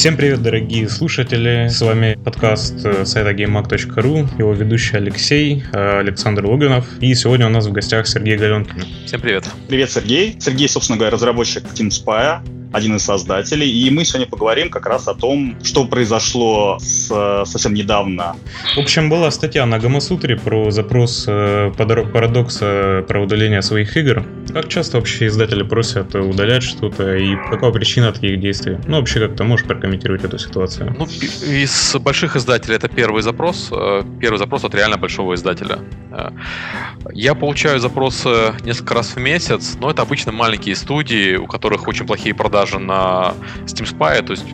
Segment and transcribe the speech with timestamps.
[0.00, 1.68] Всем привет, дорогие слушатели!
[1.68, 6.86] С вами подкаст э, сайта GameMag.ru, его ведущий Алексей, э, Александр Логинов.
[7.02, 8.82] И сегодня у нас в гостях Сергей Галенкин.
[9.04, 9.44] Всем привет!
[9.68, 10.36] Привет, Сергей!
[10.40, 12.40] Сергей, собственно говоря, разработчик Team Spy
[12.72, 13.68] один из создателей.
[13.70, 17.08] И мы сегодня поговорим как раз о том, что произошло с,
[17.44, 18.36] совсем недавно.
[18.76, 24.24] В общем, была статья на Гамасутре про запрос э, парадокса про удаление своих игр.
[24.52, 28.78] Как часто вообще издатели просят удалять что-то и какова причина таких действий?
[28.86, 30.94] Ну, вообще, как ты можешь прокомментировать эту ситуацию?
[30.98, 33.70] Ну, из больших издателей это первый запрос.
[33.72, 35.80] Э, первый запрос от реально большого издателя.
[36.12, 36.30] Э,
[37.12, 42.06] я получаю запросы несколько раз в месяц, но это обычно маленькие студии, у которых очень
[42.06, 44.44] плохие продажи продажи на Steam Spy, то есть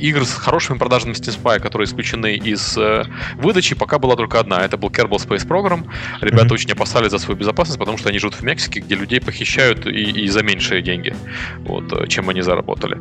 [0.00, 3.04] игр с хорошими продажами Steam Spy, которые исключены из э,
[3.36, 4.64] выдачи, пока была только одна.
[4.64, 5.86] Это был Kerbal Space Program.
[6.22, 6.52] Ребята mm-hmm.
[6.52, 10.24] очень опасались за свою безопасность, потому что они живут в Мексике, где людей похищают и,
[10.24, 11.14] и за меньшие деньги,
[11.60, 12.98] вот, э, чем они заработали.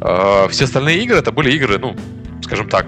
[0.00, 1.94] Э, все остальные игры это были игры, ну,
[2.42, 2.86] скажем так,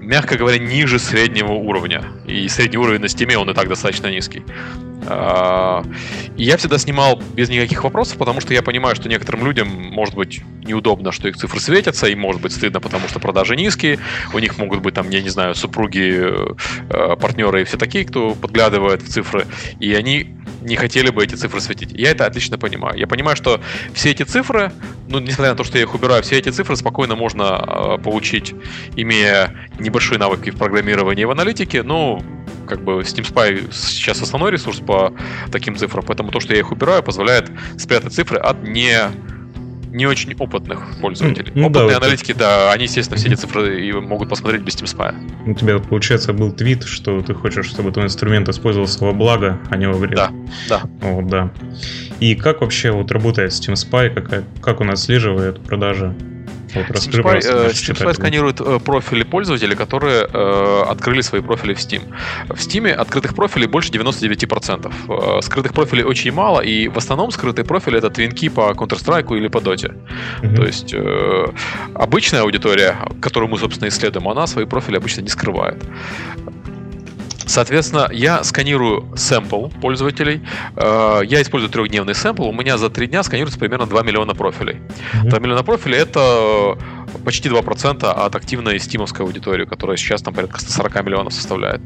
[0.00, 2.02] мягко говоря, ниже среднего уровня.
[2.26, 4.42] И средний уровень на Steam, он и так достаточно низкий.
[5.06, 5.82] А,
[6.36, 10.14] и я всегда снимал без никаких вопросов, потому что я понимаю, что некоторым людям может
[10.14, 13.98] быть неудобно, что их цифры светятся, им может быть стыдно, потому что продажи низкие,
[14.32, 16.24] у них могут быть там, я не знаю, супруги,
[16.90, 19.46] э, партнеры и все такие, кто подглядывает в цифры,
[19.80, 21.92] и они не хотели бы эти цифры светить.
[21.92, 22.98] Я это отлично понимаю.
[22.98, 23.60] Я понимаю, что
[23.92, 24.72] все эти цифры,
[25.08, 28.54] ну, несмотря на то, что я их убираю, все эти цифры спокойно можно э, получить,
[28.96, 32.22] имея небольшие навыки в программировании и в аналитике, ну,
[32.64, 35.12] как бы Steam Spy сейчас основной ресурс по
[35.50, 38.98] таким цифрам, поэтому то, что я их убираю, позволяет спрятать цифры от не
[39.94, 41.52] не очень опытных пользователей.
[41.54, 44.74] Ну, Опытные да, аналитики, вот да, они, естественно, все эти цифры и могут посмотреть без
[44.74, 45.14] Steam Spy.
[45.46, 49.76] У тебя, получается, был твит, что ты хочешь, чтобы твой инструмент использовался во благо, а
[49.76, 50.16] не во вред.
[50.16, 50.32] Да,
[50.68, 50.82] да.
[51.00, 51.52] Вот, да.
[52.18, 56.12] И как вообще вот работает Steam Spy, как, как он отслеживает продажи
[56.74, 62.02] вот SteamSpy, э, SteamSpy сканирует э, профили пользователей, которые э, открыли свои профили в Steam.
[62.48, 64.92] В Steam открытых профилей больше 99%.
[65.08, 69.48] Э, скрытых профилей очень мало, и в основном скрытые профили это твинки по Counter-Strike или
[69.48, 69.94] по Dota.
[69.94, 70.56] Mm-hmm.
[70.56, 71.46] То есть э,
[71.94, 75.82] обычная аудитория, которую мы, собственно, исследуем, она свои профили обычно не скрывает.
[77.46, 80.42] Соответственно, я сканирую сэмпл пользователей.
[80.76, 82.44] Э, я использую трехдневный сэмпл.
[82.48, 84.74] У меня за три дня сканируется примерно 2 миллиона профилей.
[84.74, 85.28] Mm-hmm.
[85.28, 86.78] 2 миллиона профилей это
[87.24, 91.80] почти 2% от активной стимовской аудитории, которая сейчас там порядка 140 миллионов составляет.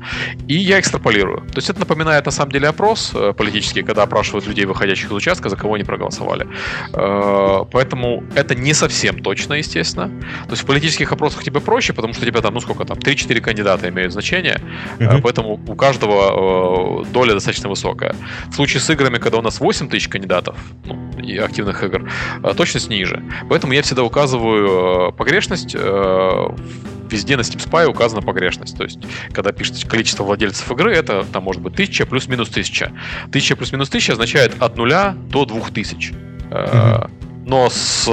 [0.48, 1.40] И я экстраполирую.
[1.40, 5.12] То есть это напоминает на самом деле опрос э, политический, когда опрашивают людей, выходящих из
[5.12, 6.46] участка, за кого они проголосовали.
[6.92, 10.08] Э, поэтому это не совсем точно, естественно.
[10.44, 13.40] То есть в политических опросах тебе проще, потому что тебя там, ну сколько там, 3-4
[13.40, 14.60] кандидата имеют значение,
[14.98, 15.20] mm-hmm.
[15.22, 18.14] поэтому у каждого доля достаточно высокая.
[18.50, 22.10] В случае с играми, когда у нас 8 тысяч кандидатов, ну, и активных игр,
[22.56, 23.22] точность ниже.
[23.48, 26.48] Поэтому я всегда указываю погрешность, э,
[27.10, 28.76] везде на Steam Spy указана погрешность.
[28.76, 28.98] То есть,
[29.32, 32.92] когда пишется количество владельцев игры, это там может быть 1000 плюс-минус 1000.
[33.26, 36.14] 1000 плюс-минус 1000 означает от нуля до 2000.
[36.50, 37.10] Угу
[37.48, 38.06] но с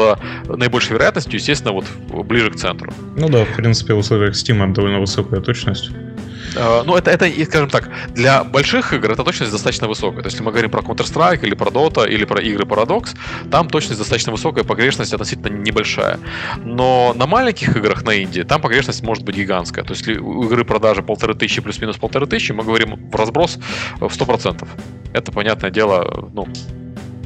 [0.47, 1.85] наибольшей вероятностью, естественно, вот
[2.25, 2.93] ближе к центру.
[3.17, 5.91] Ну да, в принципе, в условиях Steam довольно высокая точность.
[6.55, 10.21] Э, ну, это, это, скажем так, для больших игр эта точность достаточно высокая.
[10.21, 13.15] То есть, если мы говорим про Counter-Strike или про Dota или про игры Paradox,
[13.51, 16.19] там точность достаточно высокая, погрешность относительно небольшая.
[16.57, 19.83] Но на маленьких играх на Индии там погрешность может быть гигантская.
[19.83, 23.57] То есть, если у игры продажи полторы тысячи плюс-минус полторы тысячи, мы говорим в разброс
[23.99, 24.67] в 100%.
[25.13, 26.47] Это, понятное дело, ну,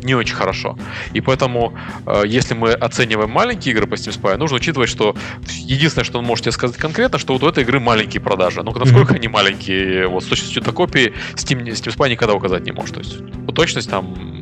[0.03, 0.77] не очень хорошо.
[1.13, 1.73] И поэтому,
[2.05, 5.15] э, если мы оцениваем маленькие игры по Steam Spy, нужно учитывать, что
[5.47, 8.63] единственное, что он может тебе сказать конкретно, что вот у этой игры маленькие продажи.
[8.63, 9.17] Ну, насколько mm-hmm.
[9.17, 12.95] они маленькие, вот с точностью до копии Steam, Steam Spy никогда указать не может.
[12.95, 13.19] То есть,
[13.55, 14.39] точность там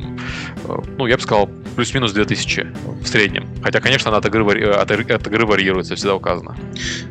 [0.64, 2.66] Э, ну, я бы сказал, плюс-минус 2000
[3.04, 3.46] в среднем.
[3.62, 6.56] Хотя, конечно, она от игры, э, от, от игры варьируется, всегда указано.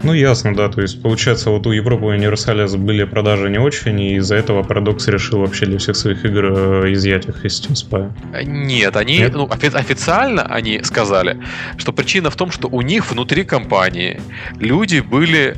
[0.04, 0.68] Ну, ясно, да.
[0.68, 5.10] То есть, получается, вот у Европы Универсалис были продажи не очень, и из-за этого Paradox
[5.10, 6.46] решил вообще для всех своих игр
[6.84, 8.44] э, изъять их из Steam Spy.
[8.44, 9.34] Нет, они, Нет?
[9.36, 11.42] ну, офи- официально они сказали,
[11.78, 14.20] что причина в том, что у них внутри компании
[14.60, 15.56] люди были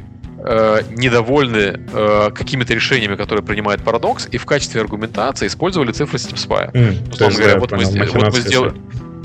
[0.50, 6.36] э, недовольны э, какими-то решениями, которые принимает Paradox, и в качестве аргументации использовали цифры Steam
[6.36, 6.72] Spy.
[6.72, 8.74] Mm, Условно говоря, вот, мы, вот мы сделали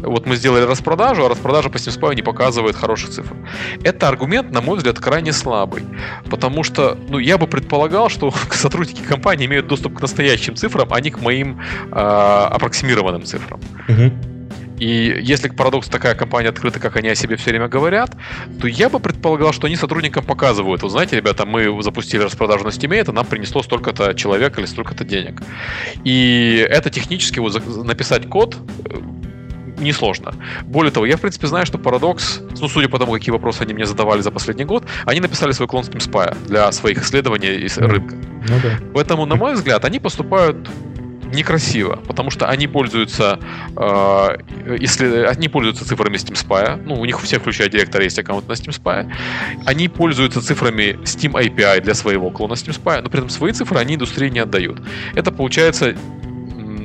[0.03, 3.35] вот мы сделали распродажу, а распродажа по Steam Spy не показывает хороших цифр.
[3.83, 5.83] Это аргумент, на мой взгляд, крайне слабый.
[6.29, 11.01] Потому что, ну, я бы предполагал, что сотрудники компании имеют доступ к настоящим цифрам, а
[11.01, 13.61] не к моим э, аппроксимированным цифрам.
[13.89, 14.34] Угу.
[14.79, 18.17] И если парадокс такая компания открыта, как они о себе все время говорят,
[18.61, 22.69] то я бы предполагал, что они сотрудникам показывают, вот знаете, ребята, мы запустили распродажу на
[22.69, 25.43] Steam, это нам принесло столько-то человек или столько-то денег.
[26.05, 28.57] И это технически вот написать код
[29.79, 30.35] несложно.
[30.63, 33.75] Более того, я, в принципе, знаю, что Paradox, ну, судя по тому, какие вопросы они
[33.75, 37.79] мне задавали за последний год, они написали свой клон Steam Spy для своих исследований из
[37.79, 38.17] рынка.
[38.49, 38.79] Ну, да.
[38.93, 40.69] Поэтому, на мой взгляд, они поступают
[41.33, 43.39] некрасиво, потому что они пользуются,
[43.77, 44.39] э,
[44.79, 48.49] если они пользуются цифрами Steam Spy, ну, у них у всех, включая директора, есть аккаунт
[48.49, 49.11] на Steam Spy,
[49.67, 53.79] они пользуются цифрами Steam API для своего клона Steam Spy, но при этом свои цифры
[53.79, 54.81] они индустрии не отдают.
[55.15, 55.95] Это получается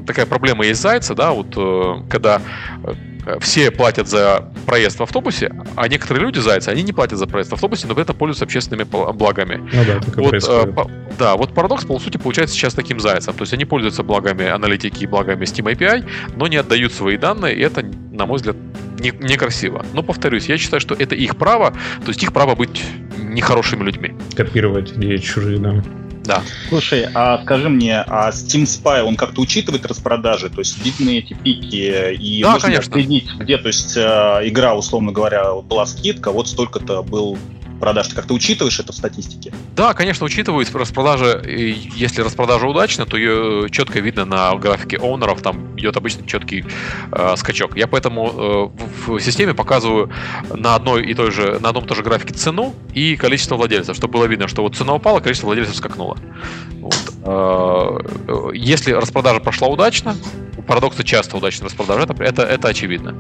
[0.06, 2.42] такая проблема есть зайца, да, вот э, когда
[2.84, 2.94] э,
[3.40, 7.52] все платят за проезд в автобусе, а некоторые люди, зайцы, они не платят за проезд
[7.52, 9.70] в автобусе, но при этом пользуются общественными благами.
[9.74, 13.34] Ну да, так вот, э, по, да, вот парадокс, по сути, получается сейчас таким зайцем.
[13.34, 17.56] То есть они пользуются благами аналитики и благами Steam API, но не отдают свои данные,
[17.56, 18.56] и это, на мой взгляд,
[19.00, 19.86] не, некрасиво.
[19.94, 21.72] Но, повторюсь, я считаю, что это их право,
[22.04, 22.84] то есть их право быть
[23.18, 24.14] нехорошими людьми.
[24.36, 24.94] Копировать
[25.24, 25.84] чужие, да.
[26.30, 26.44] Да.
[26.70, 30.52] Слушай, а скажи мне, а Steam Spy, он как-то учитывает распродажи?
[30.52, 32.94] То есть видны эти пики и да, можно конечно.
[32.94, 34.02] следить, где, то есть э,
[34.44, 37.40] игра, условно говоря, была скидка, вот столько-то был
[37.80, 38.08] продаж.
[38.08, 39.54] Ты как-то учитываешь это в статистике?
[39.76, 40.74] Да, конечно, учитываюсь.
[40.74, 46.66] Распродажа, если распродажа удачна, то ее четко видно на графике оунеров, там идет обычно четкий
[47.12, 47.76] э, скачок.
[47.76, 50.12] Я поэтому э, в системе показываю
[50.54, 53.96] на одной и той же, на одном и том же графике цену и количество владельцев,
[53.96, 56.18] чтобы было видно, что вот цена упала, количество владельцев скакнуло.
[56.80, 57.14] Вот.
[57.24, 60.16] Э, если распродажа прошла удачно,
[60.58, 63.16] у парадокса часто удачная распродажа, это, это, это очевидно.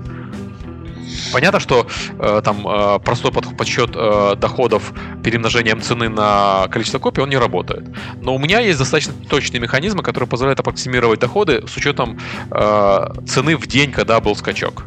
[1.33, 1.87] Понятно, что
[2.19, 4.93] э, там э, простой под, подсчет э, доходов
[5.23, 7.85] перемножением цены на количество копий, он не работает.
[8.21, 12.19] Но у меня есть достаточно точные механизмы, которые позволяют аппроксимировать доходы с учетом
[12.51, 14.85] э, цены в день, когда был скачок.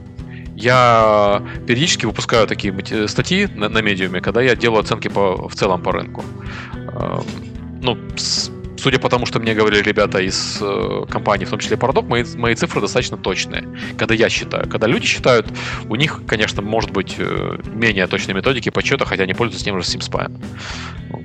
[0.54, 2.72] Я периодически выпускаю такие
[3.08, 6.24] статьи на, на медиуме, когда я делаю оценки по, в целом по рынку.
[6.74, 7.20] Э,
[7.82, 8.50] ну, с,
[8.82, 12.24] судя по тому, что мне говорили ребята из э, компании, в том числе Paradox, мои,
[12.36, 13.64] мои цифры достаточно точные,
[13.96, 14.68] когда я считаю.
[14.68, 15.46] Когда люди считают,
[15.88, 19.86] у них, конечно, может быть э, менее точные методики подсчета, хотя они пользуются тем же
[19.86, 20.30] SimSpy.
[21.10, 21.24] Вот.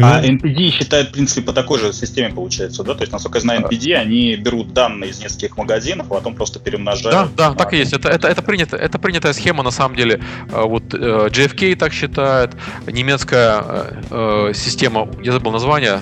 [0.00, 2.94] А NPD считает, в принципе, по такой же системе получается, да?
[2.94, 6.60] То есть, насколько я знаю, NPD, они берут данные из нескольких магазинов, а потом просто
[6.60, 7.34] перемножают.
[7.34, 7.92] Да, да, так и есть.
[7.92, 10.20] Это, это, это, принято, это принятая схема, на самом деле.
[10.52, 12.52] Э, вот JFK так считает,
[12.86, 16.00] немецкая система, я забыл название,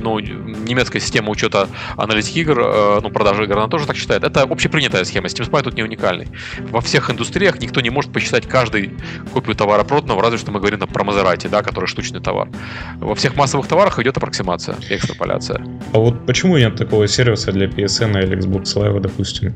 [0.00, 4.24] ну, немецкая система учета аналитики игр, э, ну, продажи игр, она тоже так считает.
[4.24, 5.26] Это общепринятая схема.
[5.26, 6.28] Steam Spy тут не уникальный.
[6.70, 8.92] Во всех индустриях никто не может посчитать каждый
[9.32, 12.48] копию товара проданного, разве что мы говорим про Мазерати, да, который штучный товар.
[12.96, 15.64] Во всех массовых товарах идет аппроксимация, экстраполяция.
[15.92, 19.54] А вот почему нет такого сервиса для PSN или Xbox Live, допустим?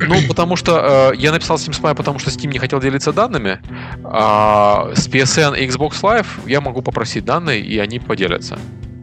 [0.00, 3.60] Ну, потому что э, я написал Steam Spy, потому что Steam не хотел делиться данными.
[4.04, 8.58] А с PSN и Xbox Live я могу попросить данные, и они поделятся.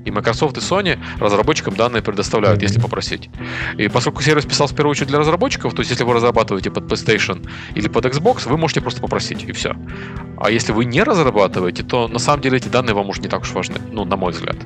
[0.05, 3.29] И Microsoft и Sony разработчикам данные предоставляют, если попросить.
[3.77, 6.85] И поскольку сервис писал в первую очередь для разработчиков, то есть если вы разрабатываете под
[6.85, 9.75] PlayStation или под Xbox, вы можете просто попросить, и все.
[10.37, 13.41] А если вы не разрабатываете, то на самом деле эти данные вам уже не так
[13.41, 14.57] уж важны, ну, на мой взгляд.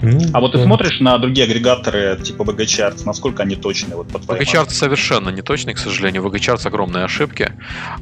[0.00, 3.96] Ну, а вот ты смотришь на другие агрегаторы типа VGCharts, насколько они точны?
[3.96, 6.22] Вот, по VGCharts совершенно не точны, к сожалению.
[6.22, 7.52] VGCharts огромные ошибки.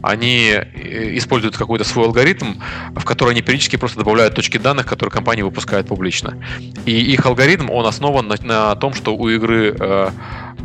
[0.02, 2.60] Они э, используют какой-то свой алгоритм,
[2.94, 6.38] в который они периодически просто добавляют точки данных, которые компания выпускает публично.
[6.84, 10.10] И их алгоритм, он основан на, на том, что у игры э,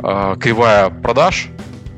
[0.02, 1.48] э, кривая продаж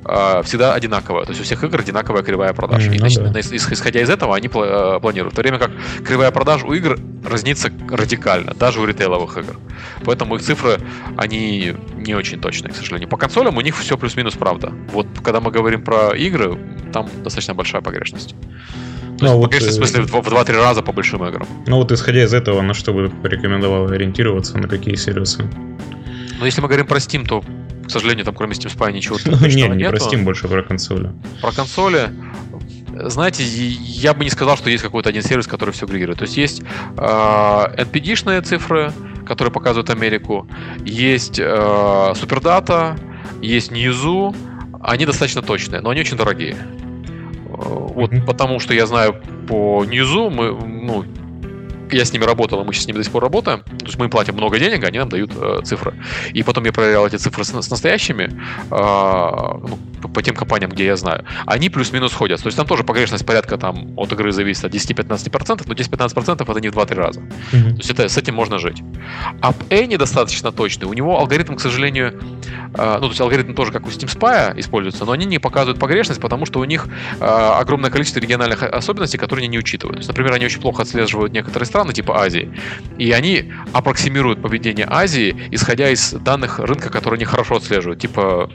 [0.05, 1.25] э, всегда одинаковая.
[1.25, 2.87] То есть у всех игр одинаковая кривая продаж.
[2.87, 3.41] Mm, и, значит, ну, да.
[3.41, 5.33] исходя из этого, они э, планируют.
[5.33, 5.71] В то время как
[6.05, 9.57] кривая продаж у игр разнится радикально, даже у ритейловых игр.
[10.05, 10.79] Поэтому их цифры,
[11.17, 13.09] они не очень точные, к сожалению.
[13.09, 14.73] По консолям у них все плюс-минус правда.
[14.93, 16.59] Вот когда мы говорим про игры,
[16.93, 18.35] там достаточно большая погрешность.
[19.21, 21.47] Ну, вот, погрешность, в смысле, в 2-3 раза по большим играм.
[21.67, 25.49] Ну вот исходя из этого, на что бы порекомендовал ориентироваться, на какие сервисы?
[26.39, 27.45] Ну если мы говорим про Steam, то
[27.87, 29.97] к сожалению, там кроме Steam Spy ничего ну, не, не нету.
[29.97, 31.13] про Steam, больше про консоли.
[31.41, 32.11] Про консоли
[32.97, 36.19] знаете, я бы не сказал, что есть какой-то один сервис, который все агрегирует.
[36.19, 36.65] То есть есть э,
[36.97, 38.93] NPD-шные цифры,
[39.27, 40.47] которые показывают Америку,
[40.85, 42.97] есть э, Супердата,
[43.43, 44.35] есть Ньюзу,
[44.81, 46.57] они достаточно точные, но они очень дорогие.
[47.47, 48.25] Вот mm-hmm.
[48.25, 49.17] потому что я знаю
[49.49, 51.05] по Ньюзу, мы, ну,
[51.91, 53.61] я с ними работал, и мы сейчас с ними до сих пор работаем.
[53.61, 55.95] То есть мы им платим много денег, а они нам дают э, цифры.
[56.33, 58.29] И потом я проверял эти цифры с, с настоящими, э,
[58.71, 61.25] ну, по, по тем компаниям, где я знаю.
[61.47, 62.43] Они плюс-минус ходят.
[62.43, 66.61] То есть там тоже погрешность порядка там от игры зависит от 10-15%, но 10-15% это
[66.61, 67.21] не в 2-3 раза.
[67.21, 67.71] Mm-hmm.
[67.71, 68.83] То есть это, с этим можно жить.
[69.41, 70.87] А Any достаточно точный.
[70.87, 72.34] У него алгоритм, к сожалению, э,
[72.77, 76.21] ну то есть алгоритм тоже как у Steam Spy используется, но они не показывают погрешность,
[76.21, 76.87] потому что у них
[77.21, 79.97] э, огромное количество региональных особенностей, которые они не учитывают.
[79.97, 82.51] То есть, например, они очень плохо отслеживают некоторые страны, типа Азии.
[82.99, 88.51] И они аппроксимируют поведение Азии, исходя из данных рынка, которые они хорошо отслеживают, типа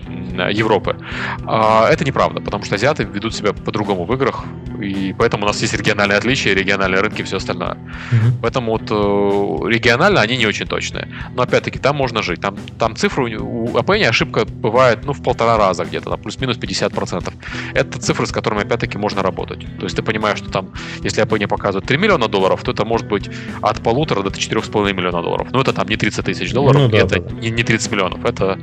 [0.51, 0.97] Европы.
[1.45, 4.43] А, это неправда, потому что азиаты ведут себя по-другому в играх,
[4.81, 7.73] и поэтому у нас есть региональные отличия, региональные рынки и все остальное.
[8.11, 8.37] Угу.
[8.41, 11.07] Поэтому вот э, регионально они не очень точные.
[11.35, 12.41] Но опять-таки там можно жить.
[12.41, 17.33] Там, там цифры у Apple ошибка бывает ну, в полтора раза где-то, плюс-минус 50%.
[17.73, 19.65] Это цифры, с которыми опять-таки можно работать.
[19.77, 20.73] То есть ты понимаешь, что там,
[21.03, 23.29] если Apple показывает 3 миллиона долларов, то это может быть
[23.61, 25.47] от полутора до 4,5 миллиона долларов.
[25.51, 27.31] Но это там не 30 тысяч долларов, ну, да, это да.
[27.35, 28.25] Не, не 30 миллионов.
[28.25, 28.59] Это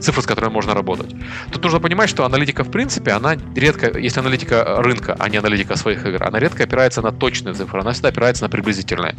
[0.00, 1.14] цифры, с которыми можно работать.
[1.52, 5.76] Тут нужно понимать, что аналитика в принципе, она редко, если аналитика рынка, а не аналитика
[5.76, 9.14] своих игр, она редко опирается на точные цифры, она всегда опирается на приблизительные.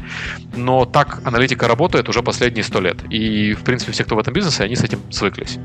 [0.56, 2.98] Но так аналитика работает уже последние 100 лет.
[3.10, 5.58] И, в принципе, все, кто в этом бизнесе, они с этим свыклись.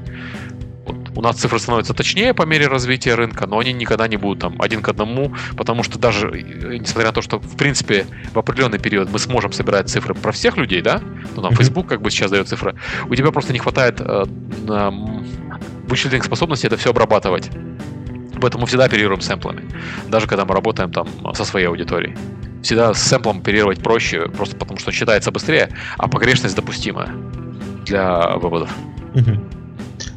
[0.86, 0.96] Вот.
[1.16, 4.60] У нас цифры становятся точнее по мере развития рынка, но они никогда не будут там
[4.62, 8.78] один к одному, потому что даже, э, несмотря на то, что, в принципе, в определенный
[8.78, 11.02] период мы сможем собирать цифры про всех людей, да,
[11.34, 12.76] ну, там, Facebook как бы сейчас дает цифры,
[13.08, 14.24] у тебя просто не хватает э,
[14.68, 14.90] э,
[15.88, 17.50] вычислительных способностей это все обрабатывать.
[18.40, 19.62] Поэтому мы всегда оперируем сэмплами,
[20.08, 22.16] даже когда мы работаем там со своей аудиторией.
[22.62, 27.08] Всегда с сэмплом оперировать проще, просто потому что считается быстрее, а погрешность допустимая
[27.86, 28.70] для выводов.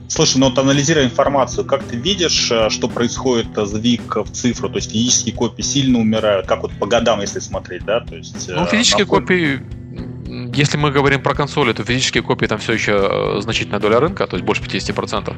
[0.09, 4.67] Слушай, ну вот анализируя информацию, как ты видишь, э, что происходит э, сдвиг в цифру?
[4.67, 7.99] То есть физические копии сильно умирают, как вот по годам, если смотреть, да?
[8.01, 9.27] То есть, ну, физические находят...
[9.27, 9.61] копии
[10.53, 14.27] если мы говорим про консоли, то физические копии там все еще э, значительная доля рынка,
[14.27, 15.35] то есть больше 50%.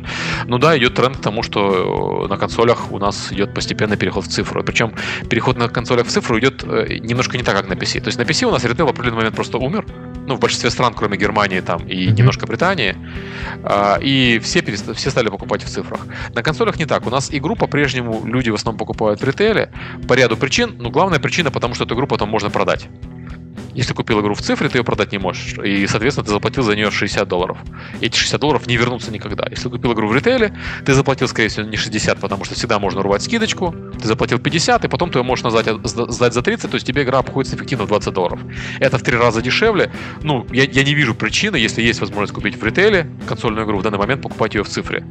[0.47, 4.29] Ну да, идет тренд к тому, что на консолях у нас идет постепенный переход в
[4.29, 4.63] цифру.
[4.63, 4.93] Причем
[5.29, 8.01] переход на консолях в цифру идет немножко не так, как на PC.
[8.01, 9.85] То есть на PC у нас ритейл в определенный момент просто умер,
[10.31, 12.11] ну, в большинстве стран, кроме Германии там и mm-hmm.
[12.11, 12.95] немножко Британии,
[13.63, 14.95] а, и все, перест...
[14.95, 16.07] все стали покупать в цифрах.
[16.33, 17.05] На консолях не так.
[17.05, 19.71] У нас игру по-прежнему люди в основном покупают в ритейле
[20.07, 22.87] по ряду причин, но главная причина, потому что эту игру потом можно продать.
[23.73, 25.57] Если купил игру в цифре, ты ее продать не можешь.
[25.63, 27.57] И, соответственно, ты заплатил за нее 60 долларов.
[28.01, 29.47] Эти 60 долларов не вернутся никогда.
[29.49, 32.99] Если купил игру в ритейле, ты заплатил, скорее всего, не 60, потому что всегда можно
[32.99, 33.73] урвать скидочку.
[34.01, 37.03] Ты заплатил 50, и потом ты ее можешь назвать, сдать за 30, то есть тебе
[37.03, 38.39] игра обходится эффективно в 20 долларов.
[38.79, 39.91] Это в три раза дешевле.
[40.23, 43.83] Ну, я, я не вижу причины, если есть возможность купить в ритейле консольную игру в
[43.83, 45.05] данный момент, покупать ее в цифре.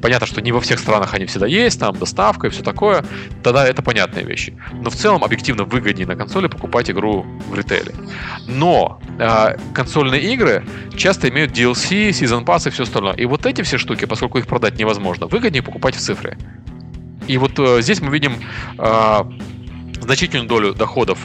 [0.00, 3.04] Понятно, что не во всех странах они всегда есть, там доставка и все такое,
[3.42, 4.56] тогда это понятные вещи.
[4.72, 7.92] Но в целом объективно выгоднее на консоли покупать игру в ритейле.
[8.46, 10.64] Но э, консольные игры
[10.96, 13.14] часто имеют DLC, Season Pass и все остальное.
[13.14, 16.38] И вот эти все штуки, поскольку их продать невозможно, выгоднее покупать в цифре.
[17.28, 18.40] И вот э, здесь мы видим
[18.78, 19.24] э,
[20.00, 21.18] значительную долю доходов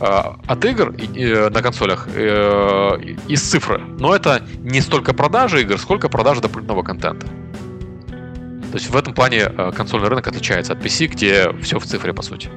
[0.00, 2.98] э, от игр э, на консолях э,
[3.28, 3.78] из цифры.
[3.78, 7.26] Но это не столько продажи игр, сколько продажи дополнительного контента.
[7.26, 12.22] То есть в этом плане консольный рынок отличается от PC, где все в цифре, по
[12.22, 12.48] сути.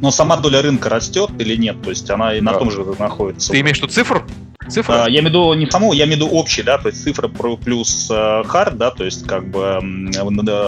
[0.00, 1.80] Но сама доля рынка растет или нет?
[1.82, 3.52] То есть она и на а, том же находится.
[3.52, 4.24] Ты имеешь в виду цифр?
[4.68, 5.04] Цифра?
[5.04, 7.02] А, я имею в виду не саму, я имею в виду общий, да, то есть
[7.02, 9.80] цифра плюс э, хард, да, то есть как бы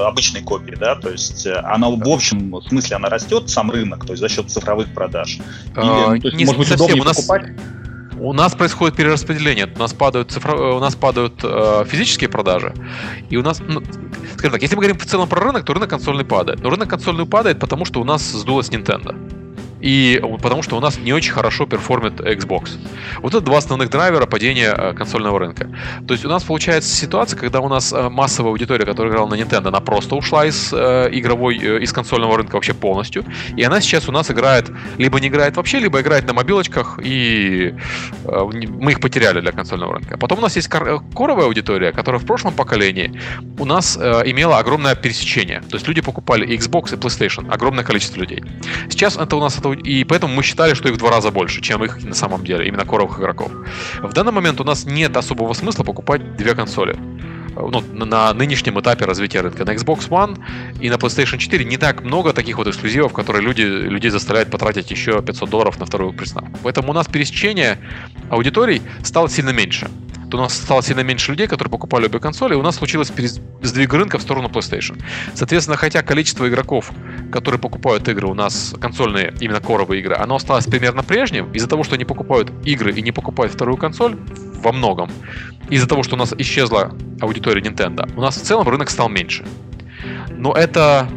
[0.07, 4.12] обычной копии, да, то есть э, она в общем смысле она растет, сам рынок, то
[4.12, 5.35] есть за счет цифровых продаж.
[5.37, 5.43] Или,
[5.76, 6.87] а, ну, то есть, не, может быть, совсем.
[6.87, 7.17] удобнее у нас...
[7.17, 7.57] покупать?
[8.21, 9.69] У нас происходит перераспределение.
[9.73, 10.57] У нас падают, цифро...
[10.57, 12.75] Э, у нас падают э, физические продажи.
[13.31, 13.81] И у нас, ну,
[14.33, 16.61] скажем так, если мы говорим в целом про рынок, то рынок консольный падает.
[16.61, 19.14] Но рынок консольный падает, потому что у нас сдулась Nintendo
[19.81, 22.79] и потому что у нас не очень хорошо перформит Xbox.
[23.23, 25.71] Вот это два основных драйвера падения э, консольного рынка.
[26.07, 29.35] То есть у нас получается ситуация, когда у нас э, массовая аудитория, которая играла на
[29.35, 33.25] Nintendo, она просто ушла из э, игровой, из консольного рынка вообще полностью,
[33.57, 37.75] и она сейчас у нас играет, либо не играет вообще, либо играет на мобилочках, и
[38.25, 40.17] мы их потеряли для консольного рынка.
[40.19, 43.21] Потом у нас есть коровая аудитория, которая в прошлом поколении
[43.59, 45.61] у нас имела огромное пересечение.
[45.69, 48.43] То есть люди покупали Xbox и PlayStation, огромное количество людей.
[48.89, 51.61] Сейчас это у нас это и поэтому мы считали, что их в два раза больше,
[51.61, 53.51] чем их на самом деле, именно коровых игроков.
[54.03, 56.97] В данный момент у нас нет особого смысла покупать две консоли
[57.57, 59.65] ну, на нынешнем этапе развития рынка.
[59.65, 60.39] На Xbox One
[60.81, 64.91] и на PlayStation 4 не так много таких вот эксклюзивов, которые люди, людей заставляют потратить
[64.91, 66.59] еще 500 долларов на вторую приставку.
[66.63, 67.79] Поэтому у нас пересечение
[68.31, 69.89] аудиторий стало сильно меньше
[70.31, 73.13] то у нас стало сильно меньше людей, которые покупали обе консоли, и у нас случилось
[73.63, 75.01] сдвиг рынка в сторону PlayStation.
[75.35, 76.91] Соответственно, хотя количество игроков,
[77.33, 81.85] которые покупают игры у нас, консольные, именно коровые игры, оно осталось примерно прежним, из-за того,
[81.85, 84.17] что они покупают игры и не покупают вторую консоль,
[84.63, 85.11] во многом,
[85.71, 89.45] из-за того, что у нас исчезла аудитория Nintendo, у нас в целом рынок стал меньше.
[90.31, 91.09] Но это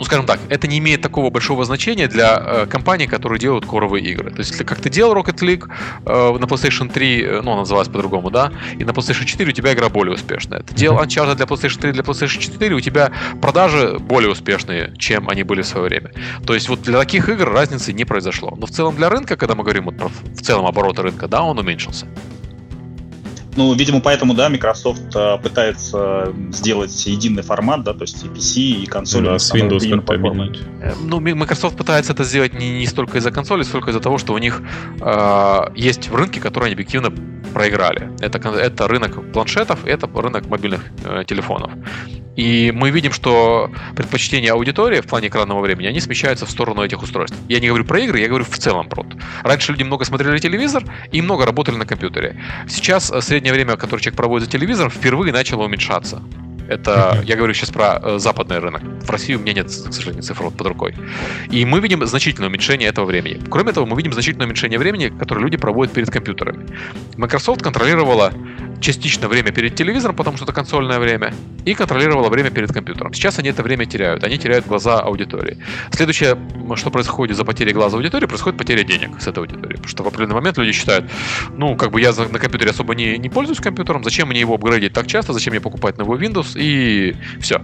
[0.00, 4.02] ну, скажем так, это не имеет такого большого значения для э, компаний, которые делают коровые
[4.02, 4.30] игры.
[4.30, 5.68] То есть, если как ты делал Rocket League
[6.06, 9.52] э, на PlayStation 3, э, ну, она называлась по-другому, да, и на PlayStation 4 у
[9.52, 10.62] тебя игра более успешная.
[10.62, 15.28] Ты делал Uncharted для PlayStation 3, для PlayStation 4, у тебя продажи более успешные, чем
[15.28, 16.12] они были в свое время.
[16.46, 18.56] То есть, вот для таких игр разницы не произошло.
[18.56, 21.42] Но в целом для рынка, когда мы говорим вот про в целом обороты рынка, да,
[21.42, 22.06] он уменьшился.
[23.56, 28.82] Ну, видимо, поэтому, да, Microsoft э, пытается сделать единый формат, да, то есть и PC,
[28.82, 29.26] и консоли.
[29.26, 30.60] Да, с Windows как-то объединить.
[30.80, 34.34] Э, ну, Microsoft пытается это сделать не, не столько из-за консоли, сколько из-за того, что
[34.34, 34.62] у них
[35.00, 37.12] э, есть в рынке, которые они объективно
[37.52, 38.10] проиграли.
[38.20, 41.72] Это, это рынок планшетов, это рынок мобильных э, телефонов.
[42.36, 47.02] И мы видим, что предпочтения аудитории в плане экранного времени, они смещаются в сторону этих
[47.02, 47.36] устройств.
[47.48, 49.04] Я не говорю про игры, я говорю в целом про.
[49.42, 52.40] Раньше люди много смотрели телевизор и много работали на компьютере.
[52.68, 56.22] Сейчас э, среднее время, которое человек проводит за телевизором, впервые начало уменьшаться.
[56.68, 58.82] Это, я говорю сейчас про э, западный рынок.
[58.82, 60.94] В России у меня нет, к сожалению, цифр вот под рукой.
[61.50, 63.40] И мы видим значительное уменьшение этого времени.
[63.50, 66.66] Кроме того, мы видим значительное уменьшение времени, которое люди проводят перед компьютерами.
[67.16, 68.32] Microsoft контролировала
[68.80, 71.32] частично время перед телевизором, потому что это консольное время,
[71.64, 73.12] и контролировала время перед компьютером.
[73.12, 75.58] Сейчас они это время теряют, они теряют глаза аудитории.
[75.90, 76.38] Следующее,
[76.76, 79.74] что происходит за потерей глаза аудитории, происходит потеря денег с этой аудитории.
[79.74, 81.10] Потому что в определенный момент люди считают,
[81.56, 84.92] ну, как бы я на компьютере особо не, не пользуюсь компьютером, зачем мне его апгрейдить
[84.92, 87.62] так часто, зачем мне покупать новый Windows, и все.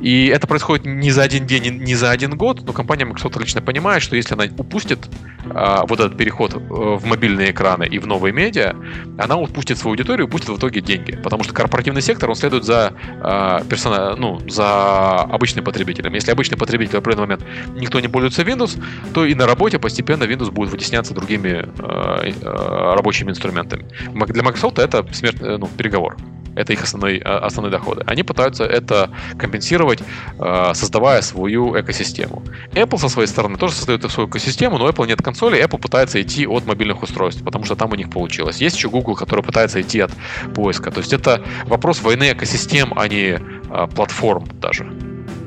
[0.00, 3.62] И это происходит не за один день, не за один год, но компания Microsoft отлично
[3.62, 5.08] понимает, что если она упустит
[5.50, 8.74] а, вот этот переход э, в мобильные экраны и в новые медиа,
[9.18, 11.18] она упустит свою аудиторию, упустит в итоге деньги.
[11.22, 16.14] Потому что корпоративный сектор, он следует за, э, персона, ну, за обычным потребителем.
[16.14, 17.44] Если обычный потребитель в определенный момент
[17.76, 18.80] никто не пользуется Windows,
[19.14, 23.84] то и на работе постепенно Windows будет вытесняться другими э, э, рабочими инструментами.
[24.28, 26.16] Для Microsoft это смерть, э, ну, переговор.
[26.54, 28.02] Это их основной, а, основные доходы.
[28.06, 30.00] Они пытаются это компенсировать,
[30.38, 32.42] а, создавая свою экосистему.
[32.72, 36.46] Apple со своей стороны тоже создает свою экосистему, но Apple нет консоли, Apple пытается идти
[36.46, 38.60] от мобильных устройств, потому что там у них получилось.
[38.60, 40.12] Есть еще Google, который пытается идти от
[40.54, 40.90] поиска.
[40.90, 43.38] То есть это вопрос войны экосистем, а не
[43.70, 44.92] а, платформ даже.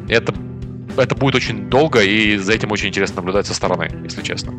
[0.10, 0.34] Это,
[0.98, 4.54] это будет очень долго, и за этим очень интересно наблюдать со стороны, если честно.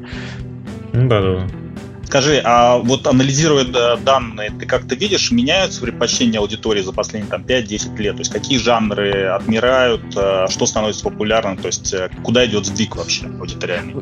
[0.92, 1.46] Да, да.
[2.06, 7.96] Скажи, а вот анализируя данные, ты как-то видишь, меняются предпочтения аудитории за последние там, 5-10
[7.96, 8.14] лет?
[8.14, 12.94] То есть какие жанры отмирают, э, что становится популярным, то есть э, куда идет сдвиг
[12.94, 13.94] вообще аудиториальный?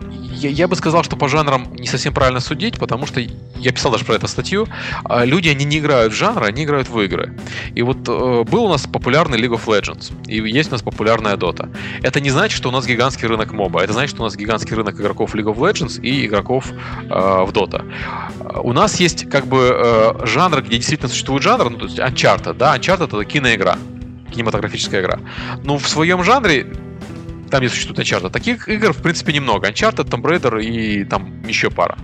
[0.44, 3.18] Я, я бы сказал, что по жанрам не совсем правильно судить, потому что
[3.56, 4.68] я писал даже про эту статью.
[5.04, 7.34] А люди, они не играют в жанры, они играют в игры.
[7.74, 11.36] И вот э, был у нас популярный League of Legends, и есть у нас популярная
[11.36, 11.74] Dota.
[12.02, 14.76] Это не значит, что у нас гигантский рынок моба, это значит, что у нас гигантский
[14.76, 17.82] рынок игроков League of Legends и игроков э, в Dota.
[18.62, 22.52] У нас есть как бы э, жанр, где действительно существует жанр, ну, то есть Uncharted,
[22.54, 23.78] да, Uncharted это киноигра,
[24.30, 25.20] кинематографическая игра.
[25.62, 26.66] Но в своем жанре
[27.54, 29.68] там, где существует Uncharted, таких игр, в принципе, немного.
[29.68, 31.96] Uncharted, Tomb Raider и там еще пара.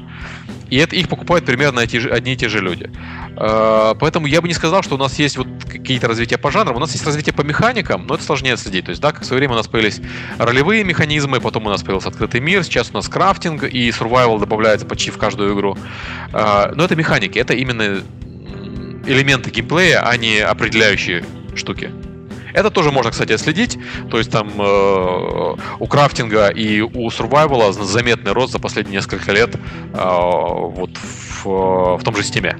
[0.69, 2.89] И это их покупают примерно эти, одни и те же люди.
[3.37, 6.77] Э, поэтому я бы не сказал, что у нас есть вот какие-то развития по жанрам.
[6.77, 8.85] У нас есть развитие по механикам, но это сложнее следить.
[8.85, 10.01] То есть, да, как в свое время у нас появились
[10.39, 14.87] ролевые механизмы, потом у нас появился открытый мир, сейчас у нас crafting и survival добавляется
[14.87, 15.77] почти в каждую игру.
[16.33, 18.05] Э, но это механики, это именно
[19.05, 21.25] элементы геймплея, а не определяющие
[21.57, 21.91] штуки.
[22.53, 23.79] Это тоже можно, кстати, отследить.
[24.11, 29.33] То есть там э, у crafting а и у survival заметный рост за последние несколько
[29.33, 29.59] лет э,
[29.95, 32.57] вот в, в том же Steam е.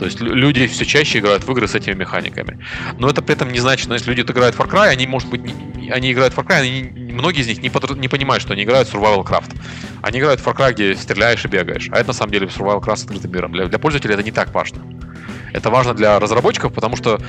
[0.00, 2.58] То есть люди все чаще играют в игры с этими механиками.
[2.98, 5.28] Но это при этом не значит, что если люди играют в Far Cry, они, может
[5.28, 8.42] быть, не, они играют в Far Cry, они, многие из них не, под, не понимают,
[8.42, 9.54] что они играют в Survival Craft.
[10.00, 11.90] Они играют в Far Cry, где стреляешь и бегаешь.
[11.92, 13.52] А это на самом деле Survival Craft с открытым миром.
[13.52, 14.80] Для, для пользователя это не так важно.
[15.52, 17.20] Это важно для разработчиков, потому что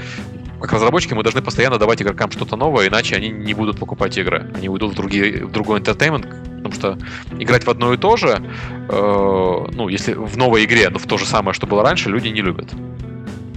[0.62, 4.50] как разработчики мы должны постоянно давать игрокам что-то новое, иначе они не будут покупать игры.
[4.56, 6.98] Они уйдут в, другие, в другой entertainment, потому что
[7.40, 8.42] играть в одно и то же,
[8.90, 12.28] э, ну, если в новой игре, но в то же самое, что было раньше, люди
[12.28, 12.70] не любят.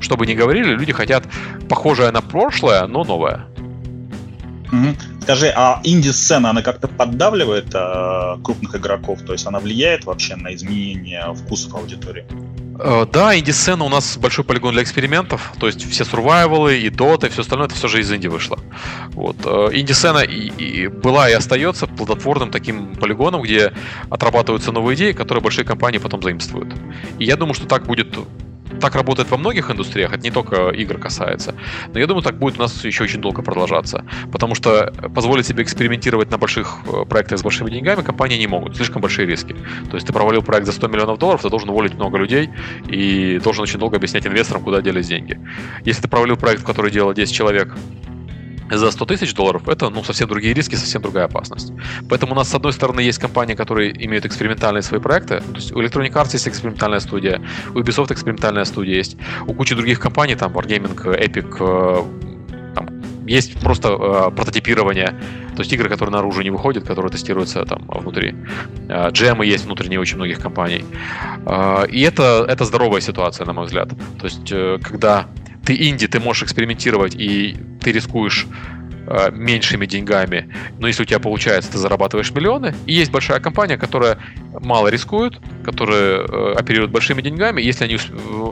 [0.00, 1.24] Что бы ни говорили, люди хотят
[1.68, 3.46] похожее на прошлое, но новое.
[4.72, 4.96] Угу.
[5.22, 9.20] Скажи, а инди-сцена, она как-то поддавливает э, крупных игроков?
[9.22, 12.24] То есть она влияет вообще на изменение вкусов аудитории?
[12.78, 17.28] Э, да, инди-сцена у нас большой полигон для экспериментов, то есть все сурвайвалы и доты,
[17.28, 18.58] и все остальное, это все же из инди вышло.
[19.12, 19.36] Вот.
[19.44, 23.72] Э, инди-сцена и, и была и остается плодотворным таким полигоном, где
[24.10, 26.74] отрабатываются новые идеи, которые большие компании потом заимствуют.
[27.18, 28.16] И я думаю, что так будет
[28.80, 31.54] так работает во многих индустриях, это не только игр касается.
[31.92, 34.04] Но я думаю, так будет у нас еще очень долго продолжаться.
[34.32, 38.76] Потому что позволить себе экспериментировать на больших э, проектах с большими деньгами компании не могут.
[38.76, 39.54] Слишком большие риски.
[39.90, 42.50] То есть ты провалил проект за 100 миллионов долларов, ты должен уволить много людей
[42.88, 45.38] и должен очень долго объяснять инвесторам, куда делись деньги.
[45.84, 47.74] Если ты провалил проект, в который делал 10 человек,
[48.70, 51.72] за 100 тысяч долларов, это ну, совсем другие риски, совсем другая опасность.
[52.08, 55.40] Поэтому у нас, с одной стороны, есть компании, которые имеют экспериментальные свои проекты.
[55.40, 57.40] То есть у Electronic Arts есть экспериментальная студия,
[57.74, 62.88] у Ubisoft экспериментальная студия есть, у кучи других компаний, там Wargaming, Epic, э, там,
[63.26, 65.14] есть просто э, прототипирование
[65.54, 68.34] То есть игры, которые наружу не выходят, которые тестируются там внутри.
[68.88, 70.84] Э, джемы есть внутренние очень многих компаний.
[71.46, 73.88] Э, и это, это здоровая ситуация, на мой взгляд.
[74.18, 75.26] То есть, э, когда
[75.64, 78.46] ты инди, ты можешь экспериментировать, и ты рискуешь
[79.06, 80.48] Э, меньшими деньгами,
[80.78, 84.16] но если у тебя получается, ты зарабатываешь миллионы, и есть большая компания, которая
[84.62, 88.48] мало рискует, которая э, оперирует большими деньгами, если они э,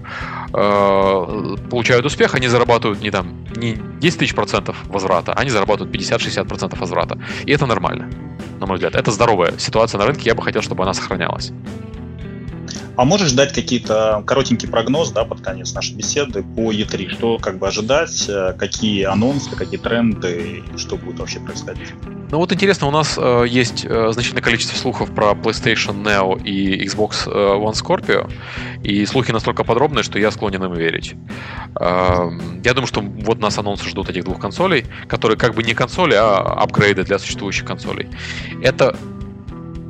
[1.70, 6.81] получают успех, они зарабатывают не там не 10 тысяч процентов возврата, они зарабатывают 50-60 процентов
[6.81, 7.18] возврата.
[7.46, 8.11] И это нормально,
[8.61, 8.94] на мой взгляд.
[8.94, 11.51] Это здоровая ситуация на рынке, я бы хотел, чтобы она сохранялась.
[12.96, 17.09] А можешь дать какие-то коротенький прогноз, да, под конец нашей беседы по E3?
[17.11, 21.88] Что как бы ожидать, э, какие анонсы, какие тренды, что будет вообще происходить?
[22.31, 26.85] Ну вот интересно, у нас э, есть э, значительное количество слухов про PlayStation Neo и
[26.87, 28.31] Xbox э, One Scorpio,
[28.83, 31.14] и слухи настолько подробные, что я склонен им верить.
[31.81, 32.31] Э,
[32.64, 36.14] я думаю, что вот нас анонсы ждут этих двух консолей, которые как бы не консоли,
[36.14, 38.09] а апгрейды для существующих консолей.
[38.62, 38.96] Это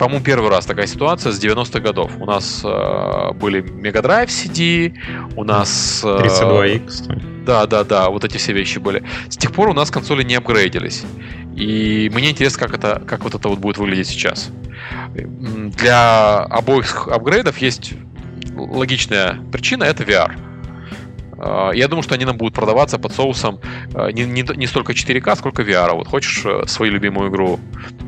[0.03, 2.11] по-моему, первый раз такая ситуация с 90-х годов.
[2.19, 4.93] У нас э, были Mega Drive CD,
[5.37, 6.03] у нас...
[6.03, 7.45] Э, 32X.
[7.45, 9.05] Да, да, да, вот эти все вещи были.
[9.29, 11.05] С тех пор у нас консоли не апгрейдились.
[11.55, 14.51] И мне интересно, как, это, как вот это вот будет выглядеть сейчас.
[15.15, 17.93] Для обоих апгрейдов есть
[18.57, 20.33] логичная причина, это VR.
[21.42, 23.59] А, я думаю, что они нам будут продаваться под соусом
[23.94, 25.94] а, не, не, не столько 4К, сколько VR.
[25.94, 27.59] Вот хочешь э, свою любимую игру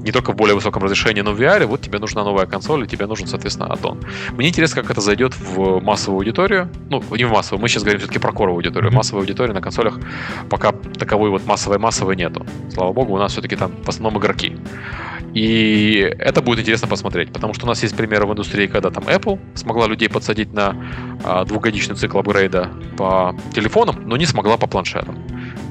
[0.02, 2.86] не только в более высоком разрешении, но в VR, вот тебе нужна новая консоль, и
[2.86, 4.00] тебе нужен, соответственно, аддон.
[4.32, 6.70] Мне интересно, как это зайдет в массовую аудиторию.
[6.90, 8.92] Ну, не в массовую, мы сейчас говорим все-таки про коровую аудиторию.
[8.92, 9.98] Массовая аудитория на консолях
[10.48, 12.46] пока таковой вот массовой-массовой нету.
[12.72, 14.56] Слава богу, у нас все-таки там в основном игроки.
[15.34, 19.04] И это будет интересно посмотреть, потому что у нас есть примеры в индустрии, когда там
[19.04, 20.76] Apple смогла людей подсадить на
[21.24, 25.18] а, двухгодичный цикл апгрейда по телефонам, но не смогла по планшетам.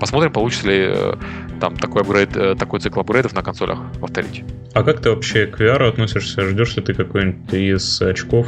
[0.01, 1.13] Посмотрим, получится ли э,
[1.61, 4.43] там такой, апгрейд, э, такой цикл апгрейдов на консолях повторить.
[4.73, 6.41] А как ты вообще к VR относишься?
[6.41, 8.47] Ждешь ли ты какой-нибудь из очков?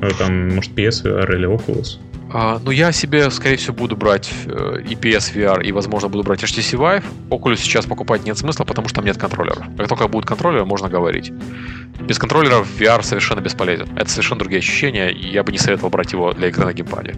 [0.00, 1.98] Э, там, может, PSVR или Oculus?
[2.32, 6.42] А, ну, я себе, скорее всего, буду брать э, и PSVR, и, возможно, буду брать
[6.42, 7.04] HTC Vive.
[7.30, 9.64] Oculus сейчас покупать нет смысла, потому что там нет контроллеров.
[9.76, 11.32] Как только будут контроллеры, можно говорить.
[12.00, 13.88] Без контроллеров VR совершенно бесполезен.
[13.96, 17.14] Это совершенно другие ощущения, и я бы не советовал брать его для игры на геймпаде.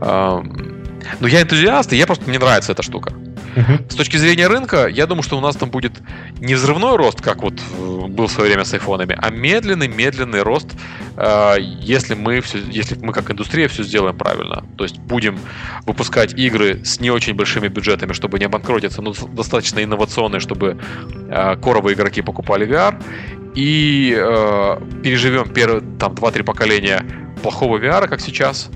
[0.00, 3.12] Но я энтузиаст, и я просто мне нравится эта штука.
[3.54, 3.90] Uh-huh.
[3.90, 5.92] С точки зрения рынка, я думаю, что у нас там будет
[6.40, 10.68] не взрывной рост, как вот э, был в свое время с айфонами, а медленный-медленный рост,
[11.16, 14.64] э, если мы все, если мы как индустрия все сделаем правильно.
[14.76, 15.38] То есть будем
[15.86, 20.76] выпускать игры с не очень большими бюджетами, чтобы не обанкротиться, но достаточно инновационные, чтобы
[21.30, 23.00] э, коровые игроки покупали VR,
[23.54, 24.10] и
[25.04, 27.06] переживем первые там 2-3 поколения
[27.40, 28.68] плохого VR, как сейчас.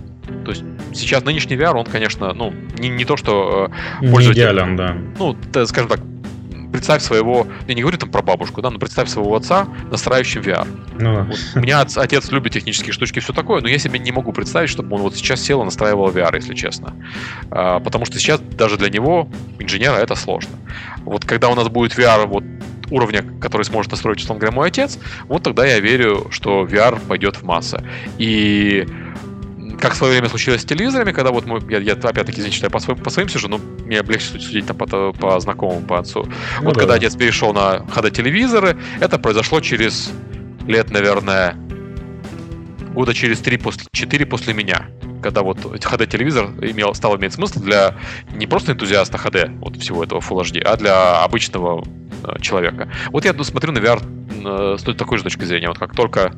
[0.44, 0.62] То есть
[0.94, 3.70] сейчас нынешний VR, он, конечно, ну, не, не то, что
[4.01, 4.42] э, пользователь...
[4.42, 4.96] идеален, да.
[5.18, 6.01] Ну, скажем так,
[6.72, 10.66] представь своего, я не говорю там про бабушку, да, но представь своего отца настраивающим VR.
[10.98, 14.33] Ну, вот, у меня отец любит технические штучки, все такое, но я себе не могу
[14.33, 16.94] представить, чтобы он вот сейчас сел и настраивал VR, если честно.
[17.51, 20.57] А, потому что сейчас даже для него, инженера, это сложно.
[21.05, 22.44] Вот когда у нас будет VR вот
[22.90, 24.98] уровня, который сможет настроить, условно говоря, мой отец,
[25.29, 27.83] вот тогда я верю, что VR пойдет в массы.
[28.18, 28.87] И
[29.80, 32.66] как в свое время случилось с телевизорами, когда вот мы, я, я опять-таки, извините, что
[32.66, 35.98] я по своим, по своим сижу, но мне легче судить там по, по знакомому, по
[35.98, 36.24] отцу.
[36.58, 36.80] Ну, вот да.
[36.80, 40.10] когда отец перешел на HD-телевизоры, это произошло через
[40.66, 41.56] лет, наверное,
[42.92, 44.88] года через 3 после, 4 после меня
[45.20, 47.96] когда вот HD-телевизор имел, стал иметь смысл для
[48.32, 51.84] не просто энтузиаста HD, вот всего этого Full HD, а для обычного
[52.22, 52.88] э, человека.
[53.10, 54.00] Вот я смотрю на VR
[54.44, 55.66] э, с такой же точки зрения.
[55.66, 56.34] Вот как только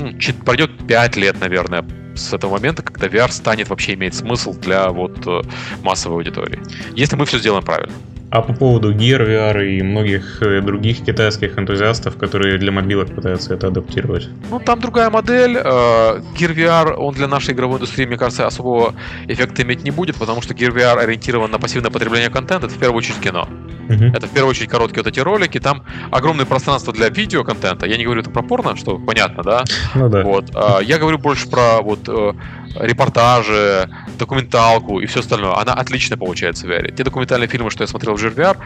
[0.00, 0.12] ну,
[0.44, 1.84] пройдет 5 лет, наверное,
[2.16, 5.42] с этого момента, когда VR станет вообще иметь смысл для вот э,
[5.82, 6.60] массовой аудитории.
[6.94, 7.92] Если мы все сделаем правильно.
[8.30, 13.54] А по поводу Gear VR и многих э, других китайских энтузиастов, которые для мобилок пытаются
[13.54, 14.28] это адаптировать?
[14.50, 15.56] Ну, там другая модель.
[15.56, 18.94] Э, Gear VR, он для нашей игровой индустрии, мне кажется, особого
[19.28, 22.78] эффекта иметь не будет, потому что Gear VR ориентирован на пассивное потребление контента, это в
[22.78, 23.48] первую очередь кино.
[23.88, 24.16] Uh-huh.
[24.16, 27.86] Это в первую очередь короткие вот эти ролики, там огромное пространство для видеоконтента.
[27.86, 29.64] Я не говорю это про порно, что понятно, да?
[29.94, 30.22] Ну да.
[30.22, 30.50] Вот.
[30.54, 32.32] А, я говорю больше про вот э,
[32.80, 35.54] репортажи, документалку и все остальное.
[35.56, 36.94] Она отлично получается в VR.
[36.94, 38.56] Те документальные фильмы, что я смотрел в GVR,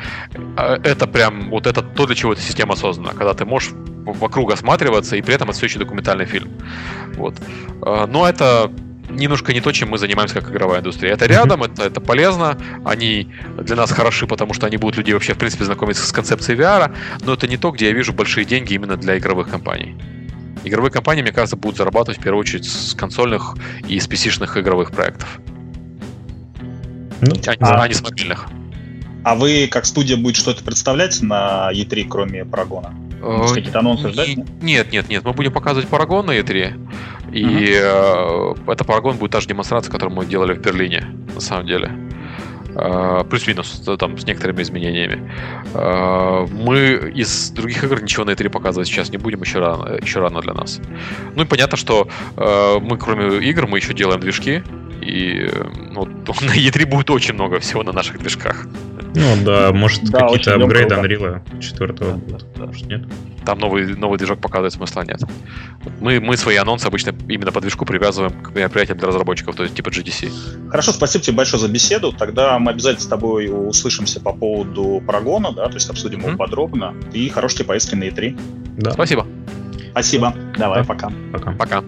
[0.56, 3.10] э, это прям вот это то, для чего эта система создана.
[3.10, 3.72] Когда ты можешь
[4.04, 6.48] вокруг осматриваться, и при этом это все еще документальный фильм.
[7.16, 7.34] Вот.
[7.84, 8.70] Э, но это
[9.10, 11.12] немножко не то, чем мы занимаемся как игровая индустрия.
[11.12, 15.34] Это рядом, это, это полезно, они для нас хороши, потому что они будут людей вообще,
[15.34, 18.74] в принципе, знакомиться с концепцией VR, но это не то, где я вижу большие деньги
[18.74, 19.96] именно для игровых компаний.
[20.64, 23.56] Игровые компании, мне кажется, будут зарабатывать в первую очередь с консольных
[23.88, 25.40] и с PC-шных игровых проектов.
[27.20, 28.46] Ну, а, а не с мобильных.
[29.22, 32.94] А вы, как студия, будет что-то представлять на E3, кроме Парагона?
[33.20, 34.36] Может, какие-то анонсы ждать?
[34.62, 35.24] Нет, нет, нет.
[35.24, 37.19] Мы будем показывать Парагон на E3.
[37.32, 38.72] И uh-huh.
[38.72, 41.90] это Парагон будет та же демонстрация, которую мы делали в Берлине, на самом деле.
[42.70, 45.32] Uh, плюс-минус, там, с некоторыми изменениями.
[45.74, 50.20] Uh, мы из других игр ничего на E3 показывать сейчас не будем, еще рано, еще
[50.20, 50.80] рано для нас.
[51.34, 54.62] Ну и понятно, что uh, мы, кроме игр, мы еще делаем движки,
[55.02, 55.50] и
[55.90, 56.04] ну,
[56.42, 58.66] на E3 будет очень много всего на наших движках.
[59.14, 63.02] Ну да, может да, какие-то апгрейды Unreal 4 да, будут, да, может нет?
[63.44, 65.20] Там новый, новый движок показывает, смысла нет.
[66.00, 69.74] Мы, мы свои анонсы обычно именно по движку привязываем к мероприятиям для разработчиков, то есть
[69.74, 70.68] типа GDC.
[70.68, 72.12] Хорошо, спасибо тебе большое за беседу.
[72.12, 76.28] Тогда мы обязательно с тобой услышимся по поводу Парагона, да, то есть обсудим mm-hmm.
[76.28, 76.94] его подробно.
[77.12, 78.38] И хорошей поездки на E3.
[78.76, 78.92] Да.
[78.92, 79.26] Спасибо.
[79.92, 80.34] Спасибо.
[80.56, 80.84] Давай, да.
[80.84, 81.10] пока.
[81.32, 81.52] Пока.
[81.52, 81.84] Пока.